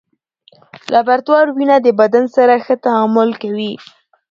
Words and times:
لابراتوار 0.91 1.45
وینه 1.51 1.77
د 1.81 1.87
بدن 1.99 2.25
سره 2.35 2.53
ښه 2.65 2.75
تعامل 2.85 3.29
کوي. 3.41 3.71